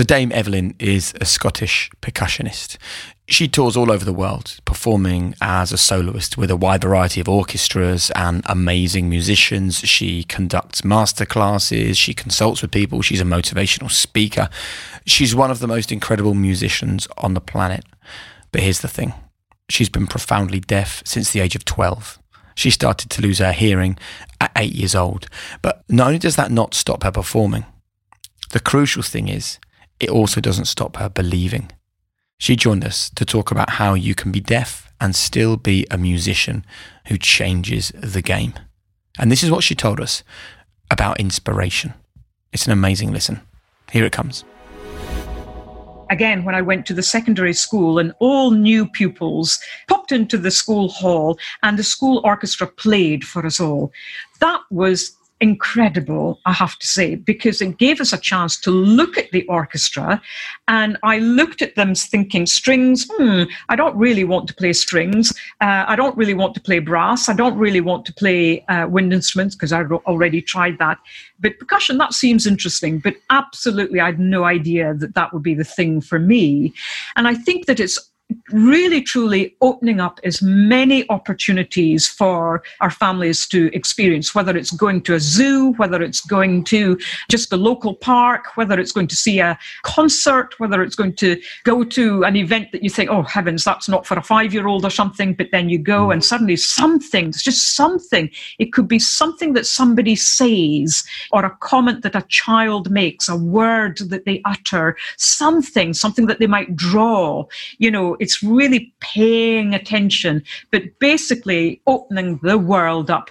[0.00, 2.78] So, Dame Evelyn is a Scottish percussionist.
[3.28, 7.28] She tours all over the world, performing as a soloist with a wide variety of
[7.28, 9.80] orchestras and amazing musicians.
[9.80, 14.48] She conducts masterclasses, she consults with people, she's a motivational speaker.
[15.04, 17.84] She's one of the most incredible musicians on the planet.
[18.52, 19.12] But here's the thing
[19.68, 22.18] she's been profoundly deaf since the age of 12.
[22.54, 23.98] She started to lose her hearing
[24.40, 25.28] at eight years old.
[25.60, 27.66] But not only does that not stop her performing,
[28.52, 29.58] the crucial thing is
[30.00, 31.70] it also doesn't stop her believing.
[32.38, 35.98] She joined us to talk about how you can be deaf and still be a
[35.98, 36.64] musician
[37.08, 38.54] who changes the game.
[39.18, 40.22] And this is what she told us
[40.90, 41.92] about inspiration.
[42.52, 43.40] It's an amazing listen.
[43.92, 44.44] Here it comes
[46.10, 49.58] again, when I went to the secondary school, and all new pupils
[49.88, 53.92] popped into the school hall, and the school orchestra played for us all.
[54.40, 59.16] That was incredible, I have to say, because it gave us a chance to look
[59.16, 60.20] at the orchestra.
[60.68, 65.32] And I looked at them thinking, strings, hmm, I don't really want to play strings.
[65.60, 67.28] Uh, I don't really want to play brass.
[67.28, 70.98] I don't really want to play uh, wind instruments because I've already tried that.
[71.40, 72.98] But percussion, that seems interesting.
[72.98, 76.74] But absolutely, I had no idea that that would be the thing for me.
[77.16, 78.09] And I think that it's
[78.50, 85.02] really truly opening up as many opportunities for our families to experience, whether it's going
[85.02, 86.98] to a zoo, whether it's going to
[87.30, 91.40] just the local park, whether it's going to see a concert, whether it's going to
[91.64, 94.66] go to an event that you think, oh heavens, that's not for a five year
[94.66, 96.12] old or something, but then you go mm.
[96.12, 98.30] and suddenly something, it's just something.
[98.58, 103.36] It could be something that somebody says or a comment that a child makes, a
[103.36, 107.46] word that they utter, something, something that they might draw.
[107.78, 113.30] You know, it's really paying attention, but basically opening the world up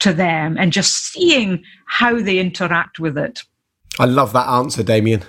[0.00, 3.42] to them and just seeing how they interact with it.
[3.98, 5.28] I love that answer, Dame Evelyn.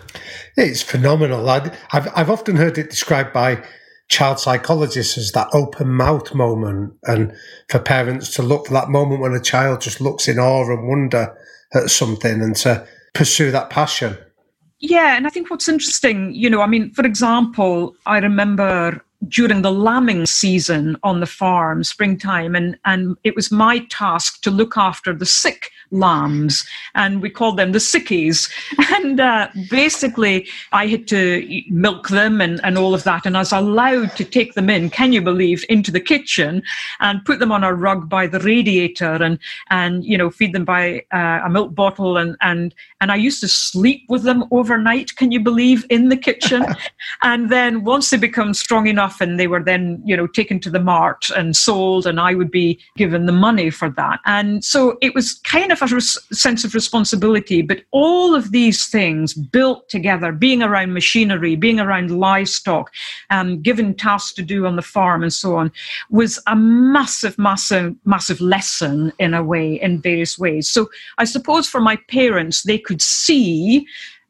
[0.57, 1.47] It's phenomenal.
[1.47, 3.63] i have I've often heard it described by
[4.07, 7.33] child psychologists as that open mouth moment, and
[7.69, 10.87] for parents to look for that moment when a child just looks in awe and
[10.87, 11.37] wonder
[11.73, 14.17] at something and to pursue that passion.
[14.79, 19.61] Yeah, and I think what's interesting, you know, I mean, for example, I remember during
[19.61, 24.77] the lambing season on the farm, springtime, and, and it was my task to look
[24.77, 28.51] after the sick lambs, and we called them the sickies.
[28.95, 33.25] And uh, basically, I had to milk them and, and all of that.
[33.25, 36.63] And I was allowed to take them in, can you believe, into the kitchen
[36.99, 39.37] and put them on a rug by the radiator and,
[39.69, 42.17] and you know, feed them by uh, a milk bottle.
[42.17, 46.17] And, and, and I used to sleep with them overnight, can you believe, in the
[46.17, 46.65] kitchen.
[47.21, 50.69] and then once they become strong enough and they were then, you know, taken to
[50.69, 54.19] the mart and sold, and I would be given the money for that.
[54.25, 57.61] And so it was kind of a res- sense of responsibility.
[57.61, 62.91] But all of these things built together, being around machinery, being around livestock,
[63.29, 65.71] um, given tasks to do on the farm and so on,
[66.09, 70.67] was a massive, massive, massive lesson in a way, in various ways.
[70.67, 73.85] So I suppose for my parents, they could see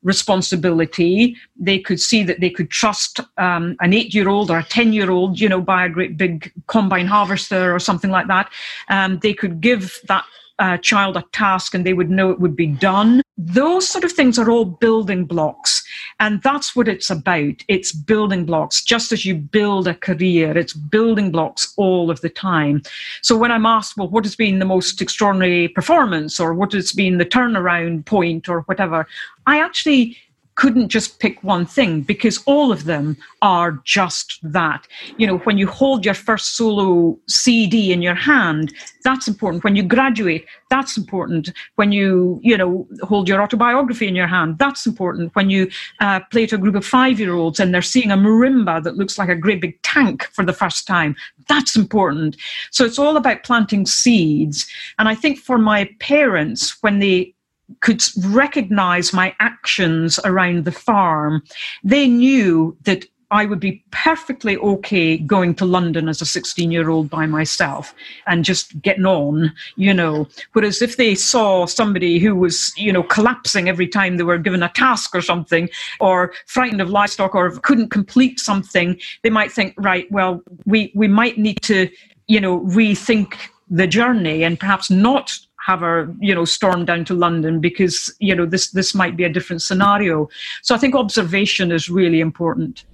[0.06, 1.36] responsibility.
[1.58, 4.94] They could see that they could trust um, an eight year old or a 10
[4.94, 8.50] year old, you know, buy a great big combine harvester or something like that.
[8.88, 10.24] Um, they could give that
[10.60, 13.22] uh, child a task and they would know it would be done.
[13.38, 15.85] Those sort of things are all building blocks.
[16.20, 17.64] And that's what it's about.
[17.68, 18.82] It's building blocks.
[18.84, 22.84] Just as you build a career, it's building blocks all of the time.
[23.22, 26.94] So when I'm asked, well, what has been the most extraordinary performance or what has
[26.94, 29.06] been the turnaround point or whatever,
[29.46, 30.18] I actually
[30.56, 34.88] couldn't just pick one thing because all of them are just that.
[35.18, 38.74] You know, when you hold your first solo CD in your hand,
[39.04, 39.64] that's important.
[39.64, 41.52] When you graduate, that's important.
[41.76, 45.36] When you, you know, hold your autobiography in your hand, that's important.
[45.36, 48.18] When you uh, play to a group of five year olds and they're seeing a
[48.18, 51.16] marimba that looks like a great big tank for the first time,
[51.48, 52.38] that's important.
[52.72, 54.68] So it's all about planting seeds.
[54.98, 57.35] And I think for my parents, when they
[57.82, 61.44] could recognize my actions around the farm,
[61.84, 66.90] they knew that I would be perfectly okay going to London as a 16 year
[66.90, 67.94] old by myself
[68.28, 70.28] and just getting on, you know.
[70.54, 74.62] Whereas if they saw somebody who was, you know, collapsing every time they were given
[74.62, 75.70] a task or something,
[76.00, 81.08] or frightened of livestock or couldn't complete something, they might think, right, well, we, we
[81.08, 81.90] might need to,
[82.28, 83.34] you know, rethink
[83.70, 88.36] the journey and perhaps not have her, you know, storm down to London because, you
[88.36, 90.30] know, this, this might be a different scenario.
[90.62, 92.86] So I think observation is really important.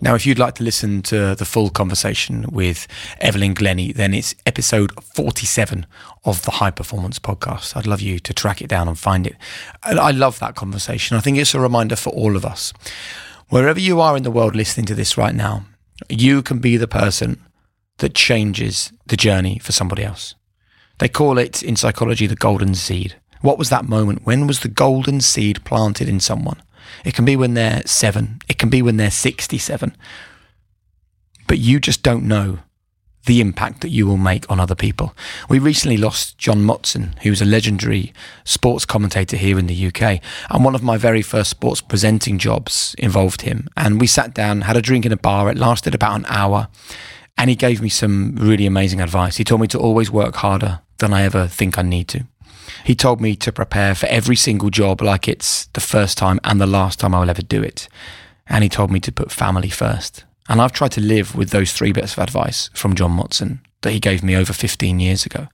[0.00, 2.88] Now, if you'd like to listen to the full conversation with
[3.20, 5.86] Evelyn Glennie, then it's episode 47
[6.24, 7.76] of the High Performance Podcast.
[7.76, 9.36] I'd love you to track it down and find it.
[9.84, 11.16] And I love that conversation.
[11.16, 12.72] I think it's a reminder for all of us.
[13.48, 15.66] Wherever you are in the world listening to this right now,
[16.08, 17.40] you can be the person
[17.98, 20.34] that changes the journey for somebody else.
[20.98, 23.16] They call it in psychology the golden seed.
[23.42, 24.24] What was that moment?
[24.24, 26.62] When was the golden seed planted in someone?
[27.04, 29.96] It can be when they're seven, it can be when they're 67.
[31.46, 32.60] But you just don't know
[33.26, 35.14] the impact that you will make on other people.
[35.48, 38.12] We recently lost John Motson, who was a legendary
[38.44, 40.20] sports commentator here in the UK.
[40.50, 43.68] And one of my very first sports presenting jobs involved him.
[43.76, 45.50] And we sat down, had a drink in a bar.
[45.50, 46.68] It lasted about an hour.
[47.36, 49.36] And he gave me some really amazing advice.
[49.36, 52.26] He told me to always work harder than I ever think I need to.
[52.84, 56.60] He told me to prepare for every single job like it's the first time and
[56.60, 57.88] the last time I will ever do it.
[58.46, 60.24] And he told me to put family first.
[60.48, 63.92] And I've tried to live with those three bits of advice from John Motson that
[63.92, 65.48] he gave me over 15 years ago.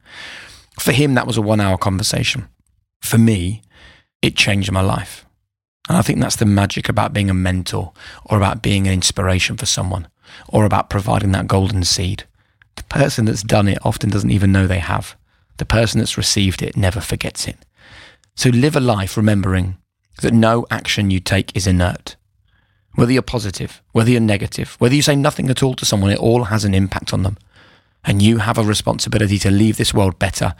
[0.79, 2.49] For him, that was a one hour conversation.
[3.01, 3.63] For me,
[4.21, 5.25] it changed my life.
[5.89, 7.93] And I think that's the magic about being a mentor
[8.25, 10.09] or about being an inspiration for someone
[10.49, 12.25] or about providing that golden seed.
[12.77, 15.17] The person that's done it often doesn't even know they have.
[15.59, 17.57] The person that's received it never forgets it.
[18.35, 19.77] So live a life remembering
[20.23, 22.17] that no action you take is inert.
[22.95, 26.19] Whether you're positive, whether you're negative, whether you say nothing at all to someone, it
[26.19, 27.39] all has an impact on them.
[28.05, 30.55] And you have a responsibility to leave this world better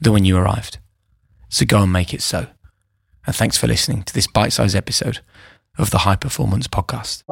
[0.00, 0.78] than when you arrived.
[1.48, 2.46] So go and make it so.
[3.26, 5.20] And thanks for listening to this bite sized episode
[5.78, 7.22] of the High Performance Podcast.